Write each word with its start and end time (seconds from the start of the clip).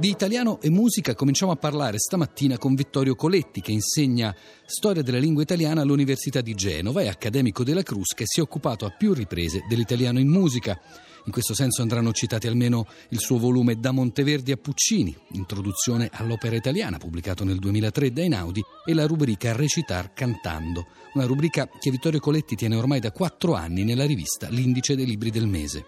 Di 0.00 0.10
italiano 0.10 0.60
e 0.60 0.70
musica 0.70 1.16
cominciamo 1.16 1.50
a 1.50 1.56
parlare 1.56 1.98
stamattina 1.98 2.56
con 2.56 2.76
Vittorio 2.76 3.16
Coletti 3.16 3.60
che 3.60 3.72
insegna 3.72 4.32
storia 4.64 5.02
della 5.02 5.18
lingua 5.18 5.42
italiana 5.42 5.80
all'Università 5.80 6.40
di 6.40 6.54
Genova, 6.54 7.00
è 7.00 7.08
accademico 7.08 7.64
della 7.64 7.82
Crusca 7.82 8.22
e 8.22 8.26
si 8.26 8.38
è 8.38 8.42
occupato 8.44 8.86
a 8.86 8.94
più 8.96 9.12
riprese 9.12 9.64
dell'italiano 9.68 10.20
in 10.20 10.28
musica. 10.28 10.80
In 11.24 11.32
questo 11.32 11.52
senso 11.52 11.82
andranno 11.82 12.12
citati 12.12 12.46
almeno 12.46 12.86
il 13.08 13.18
suo 13.18 13.38
volume 13.38 13.80
Da 13.80 13.90
Monteverdi 13.90 14.52
a 14.52 14.56
Puccini, 14.56 15.16
introduzione 15.32 16.08
all'opera 16.12 16.54
italiana 16.54 16.98
pubblicato 16.98 17.42
nel 17.42 17.58
2003 17.58 18.12
da 18.12 18.20
Einaudi 18.20 18.62
e 18.86 18.94
la 18.94 19.04
rubrica 19.04 19.52
Recitar 19.52 20.12
cantando, 20.12 20.86
una 21.14 21.26
rubrica 21.26 21.68
che 21.68 21.90
Vittorio 21.90 22.20
Coletti 22.20 22.54
tiene 22.54 22.76
ormai 22.76 23.00
da 23.00 23.10
quattro 23.10 23.54
anni 23.54 23.82
nella 23.82 24.06
rivista 24.06 24.48
L'Indice 24.48 24.94
dei 24.94 25.06
Libri 25.06 25.32
del 25.32 25.48
Mese. 25.48 25.86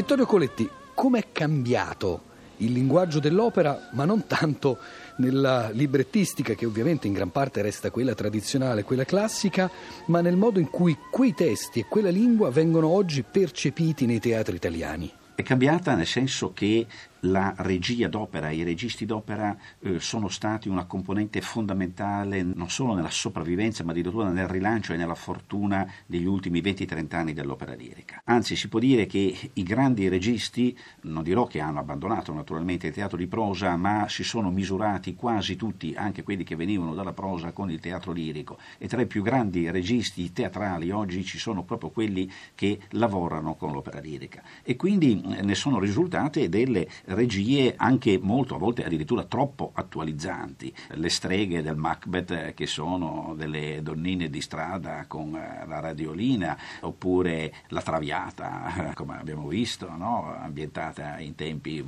Vittorio 0.00 0.24
Coletti, 0.24 0.66
come 0.94 1.18
è 1.18 1.26
cambiato 1.30 2.22
il 2.56 2.72
linguaggio 2.72 3.20
dell'opera, 3.20 3.90
ma 3.90 4.06
non 4.06 4.26
tanto 4.26 4.78
nella 5.16 5.68
librettistica, 5.68 6.54
che 6.54 6.64
ovviamente 6.64 7.06
in 7.06 7.12
gran 7.12 7.30
parte 7.30 7.60
resta 7.60 7.90
quella 7.90 8.14
tradizionale, 8.14 8.82
quella 8.82 9.04
classica, 9.04 9.70
ma 10.06 10.22
nel 10.22 10.36
modo 10.36 10.58
in 10.58 10.70
cui 10.70 10.96
quei 11.10 11.34
testi 11.34 11.80
e 11.80 11.84
quella 11.86 12.08
lingua 12.08 12.50
vengono 12.50 12.88
oggi 12.88 13.22
percepiti 13.30 14.06
nei 14.06 14.20
teatri 14.20 14.56
italiani? 14.56 15.12
È 15.34 15.42
cambiata 15.42 15.94
nel 15.94 16.06
senso 16.06 16.52
che 16.54 16.86
la 17.24 17.54
regia 17.58 18.08
d'opera 18.08 18.50
i 18.50 18.62
registi 18.62 19.04
d'opera 19.04 19.56
eh, 19.80 20.00
sono 20.00 20.28
stati 20.28 20.68
una 20.68 20.84
componente 20.84 21.40
fondamentale 21.40 22.42
non 22.42 22.70
solo 22.70 22.94
nella 22.94 23.10
sopravvivenza 23.10 23.84
ma 23.84 23.92
addirittura 23.92 24.30
nel 24.30 24.48
rilancio 24.48 24.92
e 24.92 24.96
nella 24.96 25.14
fortuna 25.14 25.90
degli 26.06 26.24
ultimi 26.24 26.60
20-30 26.60 27.14
anni 27.14 27.32
dell'opera 27.32 27.74
lirica. 27.74 28.22
Anzi 28.24 28.56
si 28.56 28.68
può 28.68 28.78
dire 28.78 29.06
che 29.06 29.50
i 29.52 29.62
grandi 29.62 30.08
registi, 30.08 30.76
non 31.02 31.22
dirò 31.22 31.46
che 31.46 31.60
hanno 31.60 31.80
abbandonato 31.80 32.32
naturalmente 32.32 32.86
il 32.86 32.94
teatro 32.94 33.16
di 33.16 33.26
prosa, 33.26 33.76
ma 33.76 34.06
si 34.08 34.24
sono 34.24 34.50
misurati 34.50 35.14
quasi 35.14 35.56
tutti, 35.56 35.94
anche 35.96 36.22
quelli 36.22 36.44
che 36.44 36.56
venivano 36.56 36.94
dalla 36.94 37.12
prosa, 37.12 37.52
con 37.52 37.70
il 37.70 37.80
teatro 37.80 38.12
lirico 38.12 38.58
e 38.78 38.88
tra 38.88 39.00
i 39.00 39.06
più 39.06 39.22
grandi 39.22 39.70
registi 39.70 40.32
teatrali 40.32 40.90
oggi 40.90 41.24
ci 41.24 41.38
sono 41.38 41.62
proprio 41.64 41.90
quelli 41.90 42.30
che 42.54 42.80
lavorano 42.90 43.54
con 43.54 43.72
l'opera 43.72 44.00
lirica 44.00 44.42
e 44.62 44.76
quindi 44.76 45.22
eh, 45.36 45.42
ne 45.42 45.54
sono 45.54 45.78
risultate 45.78 46.48
delle 46.48 46.88
regie 47.10 47.74
anche 47.76 48.18
molto, 48.20 48.54
a 48.54 48.58
volte 48.58 48.84
addirittura 48.84 49.24
troppo 49.24 49.70
attualizzanti. 49.74 50.72
Le 50.88 51.08
streghe 51.08 51.62
del 51.62 51.76
Macbeth 51.76 52.30
eh, 52.30 52.54
che 52.54 52.66
sono 52.66 53.34
delle 53.36 53.80
donnine 53.82 54.28
di 54.30 54.40
strada 54.40 55.04
con 55.06 55.34
eh, 55.34 55.66
la 55.66 55.80
radiolina, 55.80 56.56
oppure 56.80 57.52
La 57.68 57.82
Traviata, 57.82 58.92
come 58.94 59.18
abbiamo 59.18 59.48
visto, 59.48 59.90
no? 59.96 60.34
ambientata 60.36 61.18
in 61.18 61.34
tempi 61.34 61.84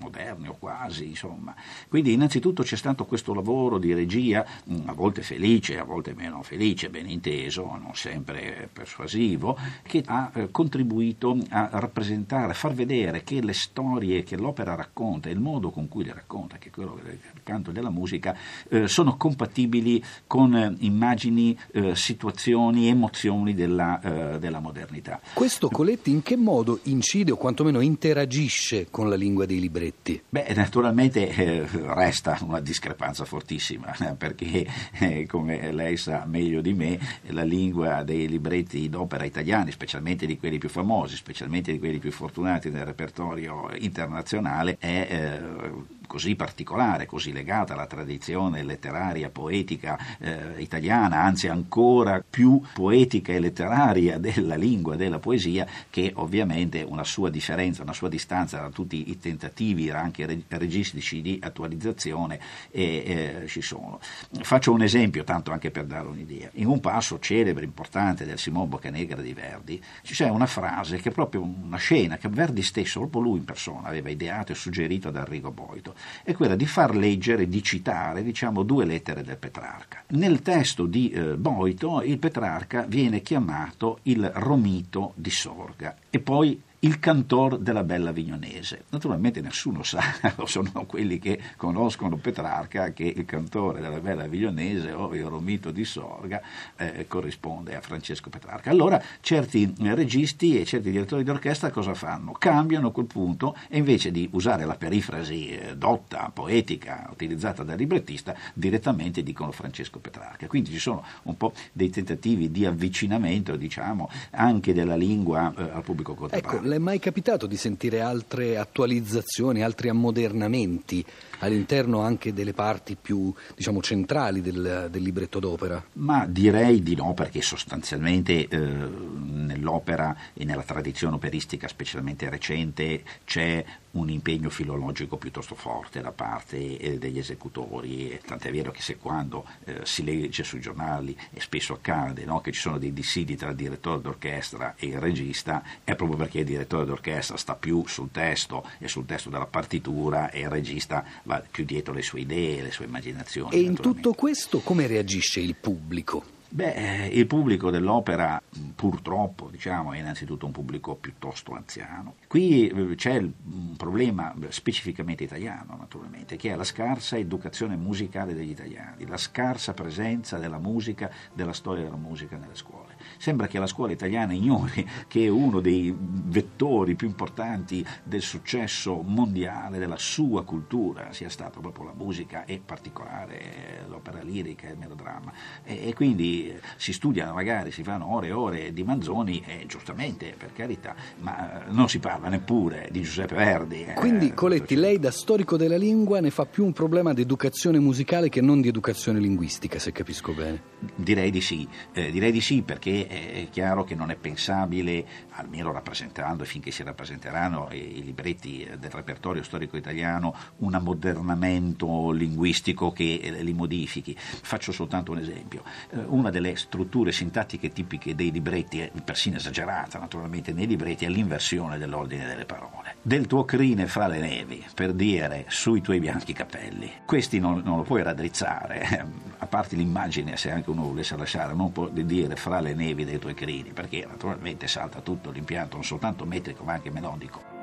moderni 0.00 0.48
o 0.48 0.56
quasi, 0.58 1.08
insomma. 1.08 1.54
Quindi 1.88 2.12
innanzitutto 2.12 2.62
c'è 2.62 2.76
stato 2.76 3.04
questo 3.04 3.34
lavoro 3.34 3.78
di 3.78 3.92
regia, 3.94 4.44
mm, 4.70 4.88
a 4.88 4.92
volte 4.92 5.22
felice, 5.22 5.78
a 5.78 5.84
volte 5.84 6.14
meno 6.14 6.42
felice, 6.42 6.90
ben 6.90 7.08
inteso, 7.08 7.64
non 7.64 7.94
sempre 7.94 8.68
persuasivo, 8.72 9.56
che 9.82 10.02
ha 10.06 10.30
eh, 10.34 10.50
contribuito 10.50 11.36
a 11.50 11.68
rappresentare, 11.72 12.52
a 12.52 12.54
far 12.54 12.72
vedere 12.72 13.22
che 13.22 13.42
le 13.42 13.52
storie 13.52 14.22
che 14.22 14.36
l'opera 14.36 14.74
racconta 14.74 15.28
e 15.28 15.32
il 15.32 15.40
modo 15.40 15.70
con 15.70 15.88
cui 15.88 16.04
le 16.04 16.12
racconta, 16.12 16.58
che 16.58 16.68
è 16.68 16.70
quello 16.70 16.98
del 17.02 17.18
canto 17.42 17.70
e 17.70 17.72
della 17.72 17.90
musica, 17.90 18.36
eh, 18.68 18.88
sono 18.88 19.16
compatibili 19.16 20.02
con 20.26 20.54
eh, 20.54 20.74
immagini, 20.80 21.56
situazioni, 21.92 22.88
emozioni 22.88 23.54
della, 23.54 24.38
della 24.38 24.60
modernità. 24.60 25.20
Questo 25.32 25.68
Coletti 25.68 26.10
in 26.10 26.22
che 26.22 26.36
modo 26.36 26.80
incide 26.84 27.32
o 27.32 27.36
quantomeno 27.36 27.80
interagisce 27.80 28.88
con 28.90 29.08
la 29.08 29.16
lingua 29.16 29.46
dei 29.46 29.60
libretti? 29.60 29.89
Libretti? 29.90 30.22
Beh, 30.28 30.52
naturalmente 30.54 31.28
eh, 31.28 31.66
resta 31.94 32.38
una 32.42 32.60
discrepanza 32.60 33.24
fortissima, 33.24 33.94
perché 34.16 34.66
eh, 34.98 35.26
come 35.26 35.72
lei 35.72 35.96
sa 35.96 36.24
meglio 36.26 36.60
di 36.60 36.72
me, 36.72 36.98
la 37.28 37.42
lingua 37.42 38.02
dei 38.02 38.28
libretti 38.28 38.88
d'opera 38.88 39.24
italiani, 39.24 39.72
specialmente 39.72 40.26
di 40.26 40.38
quelli 40.38 40.58
più 40.58 40.68
famosi, 40.68 41.16
specialmente 41.16 41.72
di 41.72 41.78
quelli 41.78 41.98
più 41.98 42.12
fortunati 42.12 42.70
nel 42.70 42.84
repertorio 42.84 43.70
internazionale, 43.78 44.76
è 44.78 45.06
eh, 45.10 45.98
così 46.10 46.34
particolare, 46.34 47.06
così 47.06 47.30
legata 47.30 47.74
alla 47.74 47.86
tradizione 47.86 48.64
letteraria, 48.64 49.30
poetica 49.30 49.96
eh, 50.18 50.54
italiana, 50.60 51.22
anzi 51.22 51.46
ancora 51.46 52.20
più 52.28 52.60
poetica 52.74 53.32
e 53.32 53.38
letteraria 53.38 54.18
della 54.18 54.56
lingua, 54.56 54.96
della 54.96 55.20
poesia, 55.20 55.64
che 55.88 56.10
ovviamente 56.16 56.82
una 56.82 57.04
sua 57.04 57.30
differenza, 57.30 57.84
una 57.84 57.92
sua 57.92 58.08
distanza 58.08 58.58
da 58.58 58.70
tutti 58.70 59.08
i 59.08 59.20
tentativi 59.20 59.88
anche 59.90 60.42
registici 60.48 61.22
di 61.22 61.38
attualizzazione 61.40 62.40
eh, 62.72 63.42
eh, 63.42 63.46
ci 63.46 63.62
sono. 63.62 64.00
Faccio 64.40 64.72
un 64.72 64.82
esempio, 64.82 65.22
tanto 65.22 65.52
anche 65.52 65.70
per 65.70 65.84
dare 65.84 66.08
un'idea. 66.08 66.50
In 66.54 66.66
un 66.66 66.80
passo 66.80 67.20
celebre, 67.20 67.64
importante 67.64 68.26
del 68.26 68.40
Simone 68.40 68.66
Boccanegra 68.66 69.22
di 69.22 69.32
Verdi, 69.32 69.80
c'è 70.02 70.28
una 70.28 70.46
frase 70.46 70.96
che 70.96 71.10
è 71.10 71.12
proprio 71.12 71.42
una 71.42 71.76
scena 71.76 72.16
che 72.16 72.28
Verdi 72.28 72.62
stesso, 72.62 72.98
proprio 72.98 73.22
lui 73.22 73.38
in 73.38 73.44
persona, 73.44 73.86
aveva 73.86 74.10
ideato 74.10 74.50
e 74.50 74.56
suggerito 74.56 75.06
ad 75.06 75.14
Arrigo 75.14 75.52
Boito 75.52 75.98
è 76.22 76.32
quella 76.32 76.56
di 76.56 76.66
far 76.66 76.94
leggere, 76.94 77.48
di 77.48 77.62
citare, 77.62 78.22
diciamo, 78.22 78.62
due 78.62 78.84
lettere 78.84 79.22
del 79.22 79.36
Petrarca. 79.36 80.02
Nel 80.08 80.40
testo 80.42 80.86
di 80.86 81.10
eh, 81.10 81.36
Boito 81.36 82.02
il 82.02 82.18
Petrarca 82.18 82.84
viene 82.86 83.22
chiamato 83.22 83.98
il 84.04 84.30
Romito 84.34 85.12
di 85.14 85.30
Sorga 85.30 85.96
e 86.10 86.20
poi 86.20 86.60
il 86.80 86.98
cantor 86.98 87.58
della 87.58 87.84
Bella 87.84 88.12
Vignonese. 88.12 88.84
Naturalmente 88.90 89.40
nessuno 89.40 89.82
sa, 89.82 90.00
sono 90.44 90.86
quelli 90.86 91.18
che 91.18 91.38
conoscono 91.56 92.16
Petrarca, 92.16 92.92
che 92.92 93.04
il 93.04 93.24
cantore 93.24 93.80
della 93.80 94.00
Bella 94.00 94.26
Vignonese 94.26 94.92
o 94.92 95.14
il 95.14 95.24
Romito 95.24 95.70
di 95.70 95.84
Sorga 95.84 96.40
eh, 96.76 97.06
corrisponde 97.06 97.76
a 97.76 97.80
Francesco 97.80 98.30
Petrarca. 98.30 98.70
Allora 98.70 99.02
certi 99.20 99.72
registi 99.80 100.58
e 100.58 100.64
certi 100.64 100.90
direttori 100.90 101.22
d'orchestra 101.22 101.70
cosa 101.70 101.92
fanno? 101.92 102.32
Cambiano 102.32 102.88
a 102.88 102.92
quel 102.92 103.06
punto 103.06 103.54
e 103.68 103.76
invece 103.78 104.10
di 104.10 104.28
usare 104.32 104.64
la 104.64 104.76
perifrasi 104.76 105.48
eh, 105.50 105.76
dotta, 105.76 106.30
poetica, 106.32 107.08
utilizzata 107.12 107.62
dal 107.62 107.76
librettista, 107.76 108.34
direttamente 108.54 109.22
dicono 109.22 109.52
Francesco 109.52 109.98
Petrarca. 109.98 110.46
Quindi 110.46 110.70
ci 110.70 110.78
sono 110.78 111.04
un 111.24 111.36
po' 111.36 111.52
dei 111.72 111.90
tentativi 111.90 112.50
di 112.50 112.64
avvicinamento, 112.64 113.56
diciamo, 113.56 114.08
anche 114.30 114.72
della 114.72 114.96
lingua 114.96 115.52
eh, 115.54 115.62
al 115.74 115.82
pubblico 115.82 116.14
contemporaneo. 116.14 116.58
Ecco, 116.60 116.69
le 116.70 116.76
è 116.76 116.78
mai 116.78 117.00
capitato 117.00 117.46
di 117.46 117.56
sentire 117.56 118.00
altre 118.00 118.56
attualizzazioni, 118.56 119.62
altri 119.62 119.88
ammodernamenti 119.88 121.04
all'interno 121.40 122.00
anche 122.00 122.32
delle 122.32 122.52
parti 122.52 122.96
più 123.00 123.32
diciamo, 123.54 123.82
centrali 123.82 124.40
del, 124.40 124.88
del, 124.90 125.02
libretto 125.02 125.38
d'opera? 125.38 125.82
Ma 125.94 126.26
direi 126.26 126.82
di 126.82 126.94
no, 126.94 127.14
perché 127.14 127.42
sostanzialmente 127.42 128.48
eh, 128.48 128.56
nell'opera 128.58 130.16
e 130.32 130.44
nella 130.44 130.62
tradizione 130.62 131.16
operistica, 131.16 131.68
specialmente 131.68 132.28
recente, 132.28 133.02
c'è 133.24 133.64
un 133.92 134.08
impegno 134.08 134.50
filologico 134.50 135.16
piuttosto 135.16 135.54
forte 135.54 136.00
da 136.00 136.12
parte 136.12 136.78
eh, 136.78 136.98
degli 136.98 137.18
esecutori, 137.18 138.18
tant'è 138.24 138.52
vero 138.52 138.70
che 138.70 138.82
se 138.82 138.96
quando 138.96 139.44
eh, 139.64 139.80
si 139.82 140.04
legge 140.04 140.44
sui 140.44 140.60
giornali, 140.60 141.16
e 141.32 141.40
spesso 141.40 141.74
accade 141.74 142.24
no, 142.24 142.40
che 142.40 142.52
ci 142.52 142.60
sono 142.60 142.78
dei 142.78 142.92
dissidi 142.92 143.36
tra 143.36 143.50
il 143.50 143.56
direttore 143.56 144.00
d'orchestra 144.00 144.74
e 144.76 144.86
il 144.86 144.98
regista, 144.98 145.62
è 145.82 145.96
proprio 145.96 146.18
perché 146.18 146.40
il 146.40 146.44
direttore 146.44 146.84
d'orchestra 146.84 147.36
sta 147.36 147.54
più 147.54 147.84
sul 147.86 148.10
testo 148.12 148.64
e 148.78 148.86
sul 148.86 149.06
testo 149.06 149.30
della 149.30 149.46
partitura 149.46 150.30
e 150.30 150.40
il 150.40 150.48
regista 150.48 151.04
va 151.30 151.42
più 151.48 151.64
dietro 151.64 151.94
le 151.94 152.02
sue 152.02 152.20
idee, 152.20 152.62
le 152.62 152.72
sue 152.72 152.86
immaginazioni. 152.86 153.54
E 153.54 153.60
in 153.60 153.74
tutto 153.74 154.14
questo 154.14 154.58
come 154.58 154.88
reagisce 154.88 155.38
il 155.38 155.54
pubblico? 155.54 156.38
Beh, 156.52 157.10
il 157.12 157.28
pubblico 157.28 157.70
dell'opera 157.70 158.42
purtroppo 158.74 159.48
diciamo, 159.52 159.92
è 159.92 159.98
innanzitutto 159.98 160.46
un 160.46 160.52
pubblico 160.52 160.96
piuttosto 160.96 161.52
anziano. 161.54 162.14
Qui 162.26 162.66
eh, 162.66 162.94
c'è 162.96 163.18
un 163.18 163.76
problema 163.76 164.34
specificamente 164.48 165.22
italiano, 165.22 165.76
naturalmente, 165.78 166.34
che 166.34 166.50
è 166.50 166.56
la 166.56 166.64
scarsa 166.64 167.16
educazione 167.16 167.76
musicale 167.76 168.34
degli 168.34 168.50
italiani, 168.50 169.06
la 169.06 169.16
scarsa 169.16 169.74
presenza 169.74 170.38
della 170.38 170.58
musica, 170.58 171.08
della 171.32 171.52
storia 171.52 171.84
della 171.84 171.94
musica 171.94 172.36
nelle 172.36 172.56
scuole. 172.56 172.96
Sembra 173.16 173.46
che 173.46 173.60
la 173.60 173.68
scuola 173.68 173.92
italiana 173.92 174.32
ignori 174.32 174.88
che 175.06 175.28
uno 175.28 175.60
dei 175.60 175.94
vettori 175.96 176.96
più 176.96 177.06
importanti 177.06 177.86
del 178.02 178.22
successo 178.22 179.02
mondiale 179.02 179.78
della 179.78 179.98
sua 179.98 180.44
cultura 180.44 181.12
sia 181.12 181.28
stata 181.28 181.60
proprio 181.60 181.84
la 181.84 181.94
musica 181.94 182.44
e 182.44 182.54
in 182.54 182.64
particolare 182.64 183.84
l'opera 183.88 184.20
lirica 184.22 184.66
e 184.66 184.72
il 184.72 184.78
melodramma. 184.78 185.32
E, 185.62 185.88
e 185.88 185.94
quindi 185.94 186.39
si 186.76 186.92
studiano 186.92 187.34
magari, 187.34 187.70
si 187.70 187.82
fanno 187.82 188.12
ore 188.12 188.28
e 188.28 188.32
ore 188.32 188.72
di 188.72 188.82
Manzoni, 188.82 189.42
e 189.46 189.66
giustamente 189.66 190.34
per 190.36 190.52
carità, 190.52 190.94
ma 191.18 191.66
eh, 191.66 191.70
non 191.70 191.88
si 191.88 191.98
parla 191.98 192.28
neppure 192.28 192.88
di 192.90 193.02
Giuseppe 193.02 193.34
Verdi. 193.34 193.84
Eh, 193.84 193.94
Quindi 193.94 194.32
Coletti, 194.34 194.74
lei 194.74 194.98
da 194.98 195.10
storico 195.10 195.56
della 195.56 195.76
lingua 195.76 196.20
ne 196.20 196.30
fa 196.30 196.46
più 196.46 196.64
un 196.64 196.72
problema 196.72 197.12
di 197.12 197.22
educazione 197.22 197.78
musicale 197.78 198.28
che 198.28 198.40
non 198.40 198.60
di 198.60 198.68
educazione 198.68 199.18
linguistica, 199.18 199.78
se 199.78 199.92
capisco 199.92 200.32
bene. 200.32 200.62
Direi 200.94 201.30
di 201.30 201.40
sì, 201.40 201.68
eh, 201.92 202.10
direi 202.10 202.32
di 202.32 202.40
sì 202.40 202.62
perché 202.62 203.06
è 203.06 203.48
chiaro 203.50 203.84
che 203.84 203.94
non 203.94 204.10
è 204.10 204.16
pensabile, 204.16 205.04
almeno 205.30 205.72
rappresentando 205.72 206.44
finché 206.44 206.70
si 206.70 206.82
rappresenteranno 206.82 207.68
i 207.72 208.02
libretti 208.02 208.68
del 208.78 208.90
repertorio 208.90 209.42
storico 209.42 209.76
italiano, 209.76 210.34
un 210.58 210.74
ammodernamento 210.74 212.10
linguistico 212.10 212.92
che 212.92 213.38
li 213.40 213.52
modifichi. 213.52 214.16
Faccio 214.16 214.72
soltanto 214.72 215.12
un 215.12 215.18
esempio. 215.18 215.62
Eh, 215.90 215.98
delle 216.30 216.56
strutture 216.56 217.12
sintattiche 217.12 217.70
tipiche 217.70 218.14
dei 218.14 218.30
libretti, 218.30 218.90
persino 219.04 219.36
esagerata 219.36 219.98
naturalmente 219.98 220.52
nei 220.52 220.66
libretti, 220.66 221.04
è 221.04 221.08
l'inversione 221.08 221.78
dell'ordine 221.78 222.26
delle 222.26 222.44
parole. 222.44 222.96
Del 223.02 223.26
tuo 223.26 223.44
crine 223.44 223.86
fra 223.86 224.06
le 224.06 224.18
nevi, 224.18 224.64
per 224.74 224.92
dire 224.92 225.44
sui 225.48 225.80
tuoi 225.80 226.00
bianchi 226.00 226.32
capelli. 226.32 226.90
Questi 227.04 227.38
non, 227.38 227.62
non 227.64 227.78
lo 227.78 227.82
puoi 227.82 228.02
raddrizzare, 228.02 229.06
a 229.38 229.46
parte 229.46 229.76
l'immagine, 229.76 230.36
se 230.36 230.50
anche 230.50 230.70
uno 230.70 230.84
volesse 230.84 231.16
lasciare, 231.16 231.54
non 231.54 231.72
può 231.72 231.88
dire 231.88 232.36
fra 232.36 232.60
le 232.60 232.74
nevi 232.74 233.04
dei 233.04 233.18
tuoi 233.18 233.34
crini, 233.34 233.72
perché 233.72 234.06
naturalmente 234.08 234.66
salta 234.68 235.00
tutto 235.00 235.30
l'impianto, 235.30 235.76
non 235.76 235.84
soltanto 235.84 236.24
metrico 236.24 236.64
ma 236.64 236.72
anche 236.74 236.90
melodico. 236.90 237.59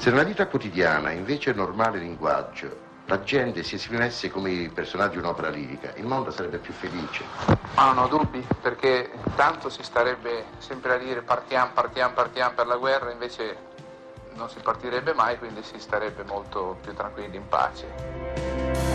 Se 0.00 0.08
nella 0.08 0.22
vita 0.22 0.46
quotidiana, 0.46 1.10
invece, 1.10 1.52
normale 1.52 1.98
linguaggio, 1.98 2.74
la 3.04 3.22
gente 3.22 3.62
si 3.62 3.74
esprimesse 3.74 4.30
come 4.30 4.50
i 4.50 4.70
personaggi 4.70 5.16
di 5.16 5.18
un'opera 5.18 5.50
lirica, 5.50 5.92
il 5.96 6.06
mondo 6.06 6.30
sarebbe 6.30 6.56
più 6.56 6.72
felice. 6.72 7.22
Ma 7.74 7.92
non 7.92 7.98
ho 7.98 8.06
dubbi, 8.06 8.42
perché 8.62 9.10
tanto 9.36 9.68
si 9.68 9.82
starebbe 9.82 10.46
sempre 10.56 10.94
a 10.94 10.96
dire 10.96 11.20
partiamo, 11.20 11.72
partiamo, 11.74 12.14
partiamo 12.14 12.54
per 12.54 12.66
la 12.66 12.76
guerra, 12.76 13.10
invece 13.12 13.58
non 14.36 14.48
si 14.48 14.60
partirebbe 14.60 15.12
mai, 15.12 15.36
quindi 15.36 15.62
si 15.62 15.78
starebbe 15.78 16.24
molto 16.24 16.78
più 16.80 16.94
tranquilli, 16.94 17.36
in 17.36 17.46
pace. 17.46 18.89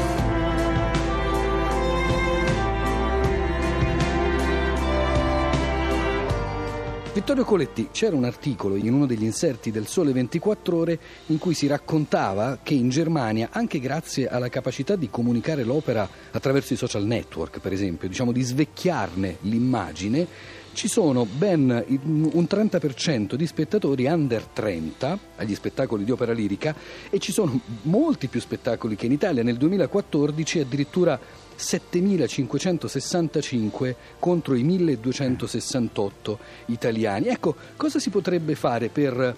Vittorio 7.15 7.45
Coletti, 7.45 7.87
c'era 7.93 8.13
un 8.13 8.25
articolo 8.25 8.75
in 8.75 8.93
uno 8.93 9.05
degli 9.05 9.23
inserti 9.23 9.71
del 9.71 9.87
Sole 9.87 10.11
24 10.11 10.75
ore 10.75 10.99
in 11.27 11.37
cui 11.37 11.53
si 11.53 11.65
raccontava 11.65 12.59
che 12.61 12.73
in 12.73 12.89
Germania, 12.89 13.47
anche 13.53 13.79
grazie 13.79 14.27
alla 14.27 14.49
capacità 14.49 14.97
di 14.97 15.09
comunicare 15.09 15.63
l'opera 15.63 16.09
attraverso 16.31 16.73
i 16.73 16.75
social 16.75 17.05
network, 17.05 17.61
per 17.61 17.71
esempio, 17.71 18.09
diciamo 18.09 18.33
di 18.33 18.41
svecchiarne 18.41 19.37
l'immagine, 19.43 20.27
ci 20.75 20.87
sono 20.89 21.25
ben 21.25 21.83
un 22.03 22.47
30% 22.47 23.33
di 23.35 23.47
spettatori 23.47 24.05
under 24.05 24.43
30 24.43 25.17
agli 25.37 25.55
spettacoli 25.55 26.03
di 26.03 26.11
opera 26.11 26.33
lirica 26.33 26.75
e 27.09 27.17
ci 27.19 27.31
sono 27.31 27.57
molti 27.83 28.27
più 28.27 28.41
spettacoli 28.41 28.97
che 28.97 29.05
in 29.05 29.13
Italia. 29.13 29.41
Nel 29.41 29.55
2014 29.55 30.59
addirittura 30.59 31.17
7.565 31.57 33.95
contro 34.19 34.55
i 34.55 34.65
1.268 34.65 36.37
italiani. 36.65 37.27
Ecco, 37.27 37.55
cosa 37.77 37.99
si 37.99 38.09
potrebbe 38.09 38.55
fare 38.55 38.89
per 38.89 39.33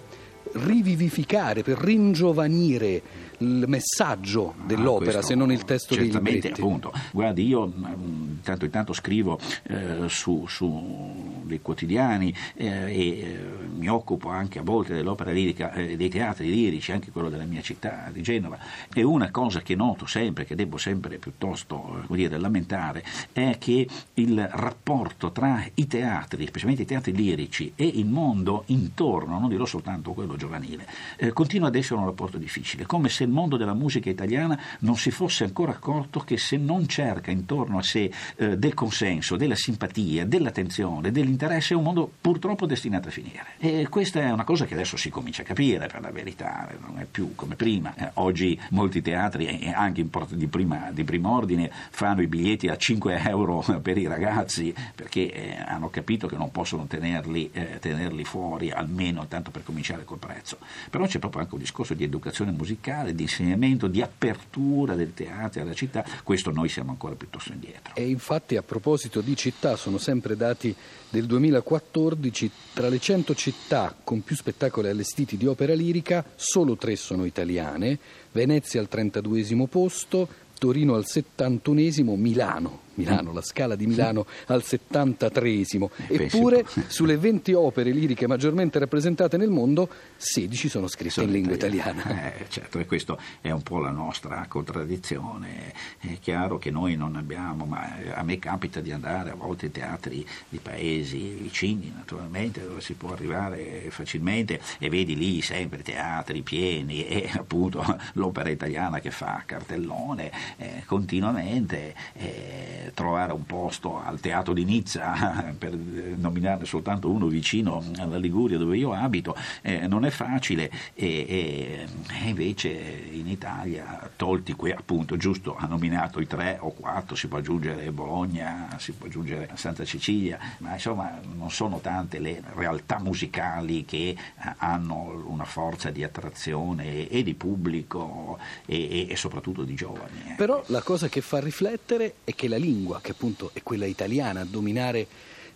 rivivificare, 0.52 1.62
per 1.62 1.78
ringiovanire 1.78 3.02
il 3.38 3.64
messaggio 3.66 4.54
ah, 4.56 4.66
dell'opera, 4.66 5.18
ah, 5.18 5.22
se 5.22 5.34
non 5.34 5.52
il 5.52 5.64
testo 5.64 5.94
dei 5.94 6.10
libretti. 6.10 6.48
appunto. 6.48 6.92
Guardi, 7.12 7.46
io 7.46 7.66
mm, 7.66 8.38
tanto 8.42 8.64
intanto 8.64 8.92
scrivo 8.92 9.38
eh, 9.64 10.08
su, 10.08 10.46
su, 10.46 11.42
dei 11.44 11.60
quotidiani 11.60 12.34
eh, 12.54 12.66
e 12.66 13.18
eh, 13.20 13.38
mi 13.76 13.88
occupo 13.88 14.28
anche 14.28 14.58
a 14.58 14.62
volte 14.62 14.94
dell'opera 14.94 15.30
lirica, 15.30 15.72
eh, 15.72 15.96
dei 15.96 16.08
teatri 16.08 16.50
lirici, 16.50 16.92
anche 16.92 17.10
quello 17.10 17.28
della 17.28 17.44
mia 17.44 17.62
città 17.62 18.10
di 18.12 18.22
Genova. 18.22 18.58
E 18.92 19.02
una 19.02 19.30
cosa 19.30 19.60
che 19.60 19.74
noto 19.74 20.06
sempre, 20.06 20.44
che 20.44 20.54
devo 20.54 20.76
sempre 20.76 21.18
piuttosto 21.18 22.04
eh, 22.08 22.14
dire, 22.14 22.38
lamentare, 22.38 23.04
è 23.32 23.56
che 23.58 23.86
il 24.14 24.48
rapporto 24.52 25.30
tra 25.30 25.64
i 25.74 25.86
teatri, 25.86 26.46
specialmente 26.46 26.82
i 26.82 26.86
teatri 26.86 27.12
lirici, 27.12 27.72
e 27.76 27.86
il 27.86 28.06
mondo 28.06 28.64
intorno, 28.66 29.38
non 29.38 29.48
dirò 29.48 29.64
soltanto 29.64 30.12
quello 30.12 30.36
giovanile, 30.36 30.86
eh, 31.16 31.32
continua 31.32 31.68
ad 31.68 31.76
essere 31.76 32.00
un 32.00 32.06
rapporto 32.06 32.36
difficile, 32.36 32.84
come 32.84 33.08
se 33.08 33.26
il 33.28 33.34
mondo 33.34 33.56
della 33.56 33.74
musica 33.74 34.08
italiana 34.10 34.58
non 34.80 34.96
si 34.96 35.10
fosse 35.10 35.44
ancora 35.44 35.72
accorto 35.72 36.20
che 36.20 36.38
se 36.38 36.56
non 36.56 36.88
cerca 36.88 37.30
intorno 37.30 37.78
a 37.78 37.82
sé 37.82 38.10
eh, 38.36 38.56
del 38.56 38.74
consenso, 38.74 39.36
della 39.36 39.54
simpatia, 39.54 40.26
dell'attenzione, 40.26 41.12
dell'interesse, 41.12 41.74
è 41.74 41.76
un 41.76 41.84
mondo 41.84 42.10
purtroppo 42.20 42.66
destinato 42.66 43.08
a 43.08 43.10
finire. 43.10 43.44
E 43.58 43.86
questa 43.88 44.20
è 44.20 44.30
una 44.30 44.44
cosa 44.44 44.64
che 44.64 44.74
adesso 44.74 44.96
si 44.96 45.10
comincia 45.10 45.42
a 45.42 45.44
capire, 45.44 45.86
per 45.86 46.00
la 46.00 46.10
verità, 46.10 46.68
non 46.80 46.98
è 46.98 47.06
più 47.08 47.34
come 47.34 47.54
prima. 47.54 47.94
Eh, 47.96 48.10
oggi 48.14 48.58
molti 48.70 49.02
teatri, 49.02 49.70
anche 49.74 50.06
di 50.30 50.46
prima, 50.46 50.90
di 50.90 51.04
primo 51.04 51.36
ordine, 51.36 51.70
fanno 51.90 52.22
i 52.22 52.26
biglietti 52.26 52.68
a 52.68 52.76
5 52.76 53.22
euro 53.24 53.64
per 53.82 53.98
i 53.98 54.06
ragazzi 54.06 54.74
perché 54.94 55.32
eh, 55.32 55.56
hanno 55.64 55.90
capito 55.90 56.26
che 56.26 56.36
non 56.36 56.50
possono 56.50 56.86
tenerli, 56.86 57.50
eh, 57.52 57.78
tenerli 57.78 58.24
fuori, 58.24 58.70
almeno 58.70 59.26
tanto 59.26 59.50
per 59.50 59.62
cominciare 59.62 60.04
col 60.04 60.18
prezzo. 60.18 60.58
Però 60.90 61.04
c'è 61.06 61.18
proprio 61.18 61.42
anche 61.42 61.54
un 61.54 61.60
discorso 61.60 61.94
di 61.94 62.04
educazione 62.04 62.50
musicale, 62.50 63.14
di 63.18 63.24
insegnamento, 63.24 63.88
di 63.88 64.00
apertura 64.00 64.94
del 64.94 65.12
teatro 65.12 65.60
alla 65.60 65.74
città, 65.74 66.04
questo 66.22 66.52
noi 66.52 66.68
siamo 66.68 66.90
ancora 66.90 67.16
piuttosto 67.16 67.52
indietro. 67.52 67.94
E 67.94 68.08
infatti 68.08 68.56
a 68.56 68.62
proposito 68.62 69.20
di 69.20 69.34
città, 69.34 69.74
sono 69.74 69.98
sempre 69.98 70.36
dati 70.36 70.74
del 71.08 71.26
2014, 71.26 72.50
tra 72.72 72.88
le 72.88 73.00
100 73.00 73.34
città 73.34 73.94
con 74.04 74.22
più 74.22 74.36
spettacoli 74.36 74.88
allestiti 74.88 75.36
di 75.36 75.46
opera 75.46 75.74
lirica, 75.74 76.24
solo 76.36 76.76
tre 76.76 76.94
sono 76.94 77.24
italiane, 77.24 77.98
Venezia 78.30 78.80
al 78.80 78.88
32 78.88 79.66
posto, 79.68 80.28
Torino 80.56 80.94
al 80.94 81.06
71, 81.06 82.14
Milano 82.14 82.86
Milano, 82.98 83.32
la 83.32 83.42
scala 83.42 83.76
di 83.76 83.86
Milano 83.86 84.26
al 84.46 84.62
73esimo. 84.64 85.88
Eppure 86.08 86.66
sulle 86.88 87.16
20 87.16 87.52
opere 87.52 87.90
liriche 87.90 88.26
maggiormente 88.26 88.78
rappresentate 88.78 89.36
nel 89.36 89.50
mondo, 89.50 89.88
16 90.16 90.68
sono 90.68 90.88
scritte 90.88 91.10
sono 91.10 91.26
in 91.26 91.32
lingua 91.32 91.54
italiana. 91.54 92.00
italiana. 92.00 92.34
Eh, 92.34 92.46
certo, 92.48 92.78
e 92.78 92.86
questa 92.86 93.16
è 93.40 93.50
un 93.50 93.62
po' 93.62 93.78
la 93.78 93.90
nostra 93.90 94.44
contraddizione. 94.48 95.72
È 95.98 96.18
chiaro 96.20 96.58
che 96.58 96.70
noi 96.70 96.96
non 96.96 97.14
abbiamo, 97.16 97.64
ma 97.64 97.96
a 98.12 98.22
me 98.22 98.38
capita 98.38 98.80
di 98.80 98.90
andare 98.90 99.30
a 99.30 99.34
volte 99.34 99.66
in 99.66 99.72
teatri 99.72 100.26
di 100.48 100.58
paesi 100.58 101.38
vicini, 101.40 101.92
naturalmente, 101.94 102.66
dove 102.66 102.80
si 102.80 102.94
può 102.94 103.12
arrivare 103.12 103.86
facilmente 103.90 104.60
e 104.78 104.88
vedi 104.88 105.16
lì 105.16 105.40
sempre 105.40 105.82
teatri 105.82 106.42
pieni 106.42 107.06
e 107.06 107.30
appunto 107.38 107.84
l'opera 108.14 108.50
italiana 108.50 108.98
che 108.98 109.10
fa 109.10 109.42
cartellone 109.46 110.30
eh, 110.56 110.82
continuamente. 110.84 111.94
Eh, 112.14 112.87
trovare 112.94 113.32
un 113.32 113.44
posto 113.44 114.00
al 114.02 114.20
teatro 114.20 114.52
di 114.52 114.64
Nizza, 114.64 115.54
per 115.58 115.74
nominarne 115.74 116.64
soltanto 116.64 117.10
uno 117.10 117.26
vicino 117.26 117.82
alla 117.96 118.18
Liguria 118.18 118.58
dove 118.58 118.76
io 118.76 118.92
abito, 118.92 119.36
eh, 119.62 119.86
non 119.86 120.04
è 120.04 120.10
facile 120.10 120.70
e, 120.94 121.26
e, 121.28 121.86
invece 122.26 122.68
in 123.10 123.28
Italia, 123.28 124.10
tolti 124.16 124.52
qui 124.54 124.72
appunto, 124.72 125.16
giusto, 125.16 125.56
ha 125.56 125.66
nominato 125.66 126.20
i 126.20 126.26
tre 126.26 126.58
o 126.60 126.70
quattro, 126.72 127.16
si 127.16 127.28
può 127.28 127.38
aggiungere 127.38 127.90
Bologna, 127.90 128.76
si 128.78 128.92
può 128.92 129.06
aggiungere 129.06 129.50
Santa 129.54 129.84
Cecilia, 129.84 130.38
ma 130.58 130.72
insomma 130.72 131.18
non 131.36 131.50
sono 131.50 131.78
tante 131.80 132.18
le 132.18 132.42
realtà 132.54 132.98
musicali 132.98 133.84
che 133.84 134.16
hanno 134.58 135.24
una 135.26 135.44
forza 135.44 135.90
di 135.90 136.02
attrazione 136.02 137.08
e 137.08 137.22
di 137.22 137.34
pubblico 137.34 138.38
e, 138.66 139.08
e 139.08 139.16
soprattutto 139.16 139.62
di 139.62 139.74
giovani. 139.74 140.34
Però 140.36 140.62
la 140.66 140.82
cosa 140.82 141.08
che 141.08 141.20
fa 141.20 141.40
riflettere 141.40 142.16
è 142.24 142.34
che 142.34 142.48
la 142.48 142.56
lingua 142.56 142.77
lingua, 142.78 143.00
che 143.00 143.10
appunto 143.10 143.50
è 143.52 143.62
quella 143.62 143.86
italiana, 143.86 144.40
a 144.40 144.46
dominare 144.48 145.06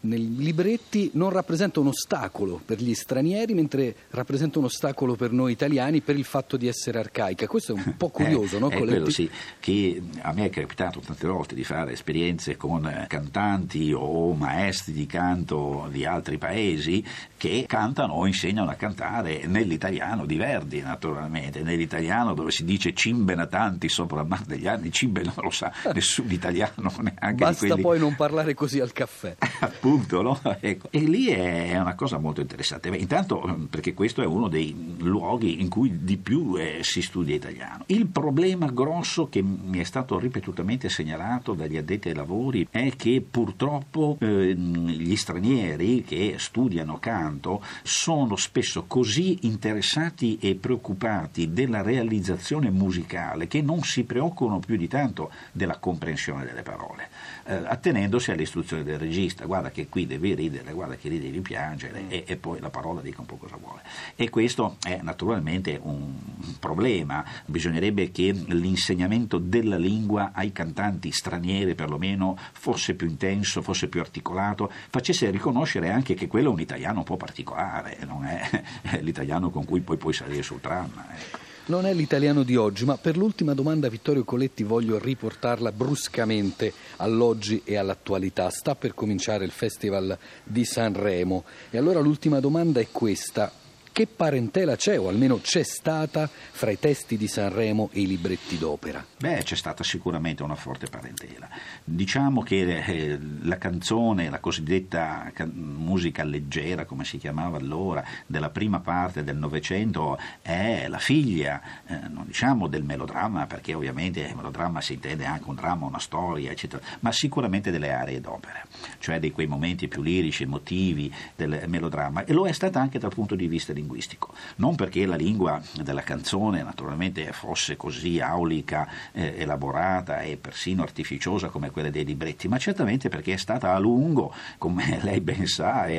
nei 0.03 0.35
libretti 0.37 1.11
non 1.15 1.31
rappresenta 1.31 1.81
un 1.81 1.89
ostacolo 1.89 2.61
per 2.65 2.81
gli 2.81 2.95
stranieri, 2.95 3.55
mentre 3.55 3.95
rappresenta 4.11 4.59
un 4.59 4.65
ostacolo 4.65 5.15
per 5.15 5.33
noi 5.33 5.53
italiani 5.53 6.01
per 6.01 6.17
il 6.17 6.25
fatto 6.25 6.57
di 6.57 6.67
essere 6.67 6.99
arcaica. 6.99 7.47
Questo 7.47 7.75
è 7.75 7.81
un 7.85 7.97
po' 7.97 8.09
curioso, 8.11 8.57
eh, 8.57 8.61
no? 8.61 8.69
È 8.69 8.77
quello, 8.77 9.11
sì, 9.11 9.31
che 9.61 10.03
a 10.23 10.33
me 10.33 10.47
è 10.47 10.51
capitato 10.51 11.01
tante 11.01 11.27
volte 11.27 11.55
di 11.55 11.65
fare 11.65 11.93
esperienze 11.93 12.57
con 12.57 13.05
cantanti 13.09 13.93
o 13.93 14.35
maestri 14.35 14.93
di 14.93 15.07
canto 15.07 15.89
di 15.91 16.05
altri 16.05 16.39
paesi 16.39 17.05
che 17.37 17.65
cantano 17.69 18.15
o 18.15 18.27
insegnano 18.27 18.71
a 18.71 18.75
cantare 18.75 19.47
nell'italiano 19.47 20.27
di 20.27 20.37
Verdi, 20.37 20.81
naturalmente, 20.81 21.63
nell'italiano 21.63 22.35
dove 22.35 22.51
si 22.51 22.65
dice 22.65 22.93
cimbe 22.95 23.35
natanti 23.35 23.89
sopra 23.89 24.21
il 24.23 24.27
mar 24.27 24.43
degli 24.43 24.67
anni, 24.67 24.91
cimbe 24.91 25.23
non 25.23 25.35
lo 25.37 25.51
sa 25.51 25.73
nessun 25.95 26.31
italiano, 26.31 26.93
neanche 27.01 27.45
Basta 27.45 27.67
quelli... 27.67 27.83
poi 27.83 27.99
non 27.99 28.15
parlare 28.17 28.55
così 28.55 28.81
al 28.81 28.93
caffè. 28.93 29.37
Appunto 29.61 29.92
appunto, 29.93 30.23
no? 30.23 30.41
ecco. 30.61 30.89
E 30.91 31.01
lì 31.01 31.27
è 31.27 31.79
una 31.79 31.95
cosa 31.95 32.19
molto 32.19 32.41
interessante. 32.41 32.91
Beh, 32.91 32.97
intanto 32.97 33.67
perché 33.69 33.95
questo 33.95 34.23
è 34.23 34.27
uno 34.27 34.49
dei 34.49 34.95
luoghi 34.99 35.61
in 35.61 35.69
cui 35.69 36.05
di 36.05 36.17
più 36.17 36.57
eh, 36.57 36.81
si 36.83 37.03
studia 37.03 37.35
italiano. 37.35 37.85
Il 37.87 38.07
problema 38.07 38.67
grosso 38.67 39.29
che 39.29 39.43
mi 39.43 39.79
è 39.79 39.85
stato 39.85 40.19
ripetutamente 40.19 40.89
segnalato 40.89 41.53
dagli 41.53 41.77
addetti 41.77 42.09
ai 42.09 42.15
lavori 42.15 42.67
è 42.71 42.93
che 42.97 43.25
purtroppo 43.29 44.17
eh, 44.21 44.55
gli 44.55 45.17
stranieri 45.17 46.03
che 46.03 46.37
studiano 46.39 46.99
canto 46.99 47.63
sono 47.83 48.37
spesso 48.37 48.85
così 48.87 49.39
interessati 49.43 50.39
e 50.41 50.55
preoccupati 50.55 51.53
della 51.53 51.83
realizzazione 51.83 52.71
musicale 52.71 53.47
che 53.47 53.61
non 53.61 53.83
si 53.83 54.05
preoccupano 54.05 54.61
più 54.61 54.77
di 54.77 54.89
tanto 54.89 55.31
della 55.53 55.79
comprensione 55.79 56.45
delle 56.45 56.63
parole, 56.63 57.09
eh, 57.45 57.55
attenendosi 57.55 58.31
alle 58.31 58.43
istruzioni 58.43 58.83
del 58.83 58.99
regista, 58.99 59.45
guarda 59.47 59.71
che 59.71 59.82
qui 59.89 60.07
devi 60.07 60.35
ridere, 60.35 60.73
guarda 60.73 60.97
che 60.97 61.09
lì 61.09 61.19
devi 61.19 61.41
piangere 61.41 62.09
e, 62.09 62.25
e 62.27 62.37
poi 62.37 62.61
la 62.61 62.71
parola 62.71 63.01
dica 63.01 63.21
un 63.21 63.27
po' 63.27 63.37
cosa 63.37 63.57
vuole. 63.57 63.83
E 64.17 64.31
questo 64.31 64.77
è 64.83 65.01
naturalmente 65.03 65.79
un 65.83 66.15
problema, 66.59 67.25
bisognerebbe 67.47 68.11
che 68.11 68.33
l'insegnamento 68.33 69.39
della 69.39 69.77
lingua 69.77 70.33
ai 70.35 70.53
cantanti 70.53 71.11
stranieri 71.13 71.75
perlomeno 71.75 72.37
fosse 72.53 72.95
più 72.95 73.09
intenso, 73.09 73.63
fosse 73.63 73.89
più 73.89 74.01
articolato, 74.01 74.71
facesse 74.91 75.31
riconoscere 75.31 75.91
anche 75.91 76.15
che 76.15 76.27
quello 76.27 76.51
è 76.51 76.53
un 76.53 76.61
italiano 76.61 76.99
un 76.99 77.05
po' 77.05 77.17
particolare, 77.17 77.99
non 78.07 78.25
è 78.25 78.63
l'italiano 79.01 79.51
con 79.51 79.65
cui 79.65 79.81
poi 79.81 79.97
puoi 79.97 80.13
salire 80.13 80.43
sul 80.43 80.61
tram. 80.61 80.91
Ecco. 81.15 81.52
Non 81.65 81.87
è 81.87 81.95
l'italiano 81.95 82.43
di 82.43 82.57
oggi, 82.57 82.85
ma 82.85 82.97
per 82.97 83.17
l'ultima 83.17 83.55
domanda 83.55 83.89
Vittorio 83.89 84.25
Coletti 84.25 84.65
voglio 84.65 84.99
riportarla 84.99 85.71
bruscamente 85.71 86.73
all'oggi 86.97 87.63
e 87.65 87.77
all'attualità. 87.77 88.51
Sta 88.51 88.75
per 88.75 88.95
cominciare 88.95 89.45
il 89.45 89.53
Festival 89.53 90.19
di 90.43 90.65
Sanremo 90.65 91.45
e 91.71 91.79
allora 91.79 92.01
l'ultima 92.01 92.41
domanda 92.41 92.81
è 92.81 92.89
questa. 92.91 93.62
Che 93.95 94.07
parentela 94.07 94.75
c'è, 94.75 94.99
o 94.99 95.09
almeno 95.09 95.39
c'è 95.43 95.63
stata, 95.63 96.27
fra 96.27 96.71
i 96.71 96.79
testi 96.79 97.19
di 97.19 97.29
Sanremo 97.29 97.91
e 97.93 98.01
i 98.01 98.07
libretti 98.07 98.57
d'opera? 98.57 99.05
Beh, 99.19 99.43
c'è 99.43 99.55
stata 99.55 99.85
sicuramente 99.85 100.43
una 100.43 100.55
forte 100.55 100.87
parentela. 100.87 101.47
Diciamo 101.85 102.41
che 102.41 102.83
eh, 102.87 103.19
la 103.43 103.59
canzone, 103.59 104.31
la 104.31 104.39
cosiddetta 104.39 105.31
musica 105.53 106.25
leggera, 106.25 106.87
come 106.87 107.05
si 107.05 107.19
chiamava 107.19 107.59
allora, 107.59 108.03
della 108.27 108.49
prima 108.49 108.81
parte 108.81 109.25
del 109.25 109.37
Novecento, 109.37 110.19
è 110.41 110.87
la 110.89 110.99
figlia, 110.99 111.61
eh, 111.87 112.09
non 112.09 112.25
diciamo 112.25 112.69
del 112.69 112.85
melodramma, 112.85 113.45
perché 113.45 113.75
ovviamente 113.75 114.21
il 114.21 114.35
melodramma 114.35 114.81
si 114.81 114.95
intende 114.95 115.27
anche 115.27 115.51
un 115.51 115.55
dramma, 115.55 115.85
una 115.85 115.99
storia, 115.99 116.51
eccetera, 116.51 116.83
ma 117.01 117.13
sicuramente 117.13 117.71
delle 117.71 117.93
aree 117.93 118.23
d'opera, 118.23 118.67
cioè 119.01 119.21
di 119.21 119.31
quei 119.33 119.47
momenti 119.47 119.87
più 119.87 120.01
lirici, 120.01 120.45
emotivi 120.45 121.13
del 121.37 121.65
melodramma, 121.67 122.25
e 122.25 122.33
lo 122.33 122.47
è 122.47 122.53
stata 122.53 122.81
anche 122.81 122.99
dal 122.99 123.13
punto 123.13 123.35
di 123.35 123.47
vista 123.47 123.75
di 123.75 123.81
linguistico, 123.83 124.33
non 124.57 124.77
perché 124.77 125.05
la 125.05 125.17
lingua 125.17 125.61
della 125.83 126.03
canzone 126.03 126.63
naturalmente 126.63 127.33
fosse 127.33 127.77
così 127.77 128.21
aulica, 128.21 128.89
eh, 129.13 129.35
elaborata 129.39 130.21
e 130.21 130.37
persino 130.37 130.83
artificiosa 130.83 131.49
come 131.49 131.71
quella 131.71 131.91
dei 131.91 132.05
libretti, 132.05 132.49
ma 132.49 132.59
certamente 132.59 133.09
perché 133.09 133.35
è 133.35 133.37
stata 133.37 133.75
a 133.75 133.79
lungo, 133.79 134.33
come 134.59 135.01
lei 135.03 135.21
ben 135.21 135.47
sa, 135.47 135.87
e, 135.87 135.99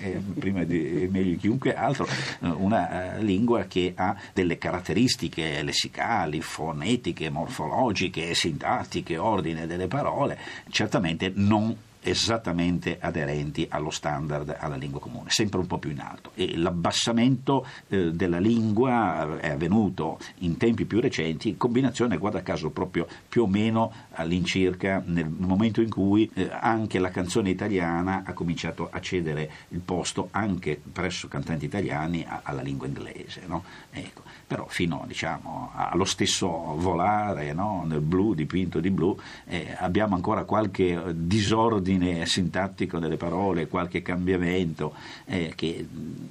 e 0.00 0.20
prima 0.38 0.64
di 0.64 1.08
meglio 1.10 1.36
chiunque 1.38 1.74
altro, 1.74 2.08
una 2.40 3.16
uh, 3.16 3.22
lingua 3.22 3.64
che 3.64 3.92
ha 3.94 4.16
delle 4.32 4.58
caratteristiche 4.58 5.62
lessicali, 5.62 6.40
fonetiche, 6.40 7.30
morfologiche, 7.30 8.34
sintattiche, 8.34 9.18
ordine 9.18 9.66
delle 9.66 9.86
parole, 9.86 10.38
certamente 10.70 11.30
non 11.34 11.76
esattamente 12.00 12.98
aderenti 13.00 13.66
allo 13.68 13.90
standard, 13.90 14.56
alla 14.58 14.76
lingua 14.76 15.00
comune, 15.00 15.30
sempre 15.30 15.58
un 15.58 15.66
po' 15.66 15.78
più 15.78 15.90
in 15.90 16.00
alto. 16.00 16.30
E 16.34 16.56
l'abbassamento 16.56 17.66
eh, 17.88 18.12
della 18.12 18.38
lingua 18.38 19.38
è 19.38 19.50
avvenuto 19.50 20.18
in 20.38 20.56
tempi 20.56 20.84
più 20.84 21.00
recenti, 21.00 21.50
in 21.50 21.56
combinazione, 21.56 22.16
guarda 22.18 22.42
caso, 22.42 22.70
proprio 22.70 23.06
più 23.28 23.42
o 23.42 23.46
meno 23.46 23.92
all'incirca 24.12 25.02
nel 25.04 25.28
momento 25.28 25.80
in 25.80 25.90
cui 25.90 26.30
eh, 26.34 26.48
anche 26.50 26.98
la 26.98 27.10
canzone 27.10 27.50
italiana 27.50 28.22
ha 28.24 28.32
cominciato 28.32 28.88
a 28.90 29.00
cedere 29.00 29.50
il 29.68 29.80
posto 29.80 30.28
anche 30.30 30.80
presso 30.92 31.28
cantanti 31.28 31.64
italiani 31.64 32.24
a, 32.26 32.40
alla 32.44 32.62
lingua 32.62 32.86
inglese. 32.86 33.42
No? 33.46 33.64
Ecco. 33.90 34.22
Però 34.46 34.66
fino 34.66 35.04
diciamo, 35.06 35.72
allo 35.74 36.04
stesso 36.04 36.48
volare 36.48 37.52
no? 37.52 37.84
nel 37.86 38.00
blu 38.00 38.32
dipinto 38.32 38.80
di 38.80 38.90
blu 38.90 39.14
eh, 39.44 39.74
abbiamo 39.78 40.14
ancora 40.14 40.44
qualche 40.44 41.12
disordine 41.14 41.87
ordine 41.88 42.26
sintattico 42.26 42.98
delle 42.98 43.16
parole, 43.16 43.66
qualche 43.66 44.02
cambiamento 44.02 44.94
eh, 45.24 45.52
che 45.54 45.86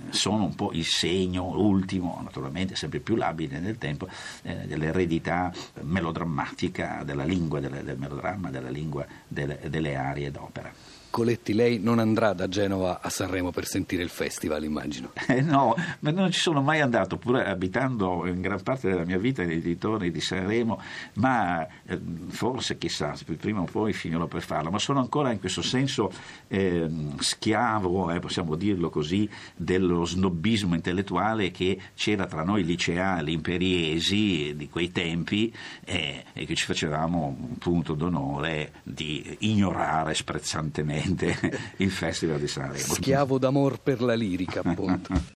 sono 0.10 0.44
un 0.44 0.56
po' 0.56 0.72
il 0.74 0.86
segno 0.86 1.58
ultimo, 1.58 2.22
naturalmente 2.24 2.76
sempre 2.76 3.00
più 3.00 3.16
labile 3.16 3.60
nel 3.60 3.78
tempo, 3.78 4.08
eh, 4.44 4.68
dell'eredità 4.68 5.52
melodrammatica 5.82 7.02
della 7.04 7.24
lingua 7.24 7.60
del, 7.60 7.84
del 7.84 7.98
melodramma, 7.98 8.52
della 8.52 8.70
lingua 8.70 9.06
delle, 9.28 9.60
delle 9.68 9.96
arie 9.96 10.30
d'opera. 10.30 10.72
Coletti, 11.10 11.54
lei 11.54 11.80
non 11.80 12.00
andrà 12.00 12.34
da 12.34 12.48
Genova 12.48 13.00
a 13.02 13.10
Sanremo 13.10 13.52
per 13.52 13.66
sentire 13.66 14.04
il 14.04 14.10
festival, 14.10 14.64
immagino. 14.64 15.12
Eh 15.38 15.42
no, 15.42 15.76
ma 16.00 16.12
non 16.12 16.32
ci 16.32 16.40
sono 16.40 16.62
mai 16.62 16.80
andato, 16.80 17.18
pur 17.18 17.36
abitando 17.36 18.26
in 18.26 18.42
gran 18.42 18.62
parte 18.64 18.90
della 18.90 19.04
mia 19.04 19.18
vita 19.18 19.44
nei 19.44 19.62
dintorni 19.62 20.10
di 20.10 20.22
Sanremo, 20.22 20.82
ma 21.16 21.68
eh, 21.86 22.00
forse 22.30 22.78
chissà, 22.78 23.14
prima 23.38 23.62
o 23.62 23.66
poi 23.66 23.94
finirò 23.94 24.26
per 24.26 24.42
farlo, 24.42 24.72
ma 24.72 24.80
sono 24.80 25.00
ancora 25.00 25.32
in 25.32 25.40
questo 25.40 25.62
senso 25.62 26.12
eh, 26.48 26.90
schiavo, 27.20 28.18
possiamo 28.20 28.56
dirlo 28.56 28.90
così, 28.90 29.30
dello 29.56 30.06
snobismo 30.06 30.76
intellettuale 30.76 31.52
che 31.52 31.80
c'era 31.94 32.26
tra 32.26 32.44
noi 32.44 32.64
liceali 32.64 33.34
imperiesi 33.34 34.54
di 34.56 34.70
quei 34.70 34.92
tempi 34.92 35.54
eh, 35.84 36.24
e 36.34 36.46
che 36.46 36.56
ci 36.56 36.66
facevamo 36.66 37.36
un 37.38 37.58
punto 37.58 37.94
d'onore 37.94 38.72
di 38.84 39.36
ignorare 39.40 40.14
sprezzantemente 40.14 40.97
il 41.78 41.92
Festival 41.92 42.40
di 42.40 42.48
Sanremo. 42.48 42.94
Schiavo 42.94 43.38
d'amor 43.38 43.80
per 43.80 44.02
la 44.02 44.14
lirica, 44.14 44.62
appunto. 44.64 45.14